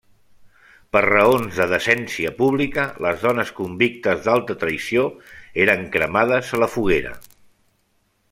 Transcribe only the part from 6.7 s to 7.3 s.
foguera.